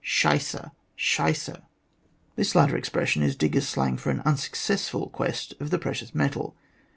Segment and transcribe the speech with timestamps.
[0.03, 1.61] 'Shicer!' 'Shicer!'"
[2.35, 6.55] This latter expression is diggers' slang for an unsuccessful quest of the precious metal.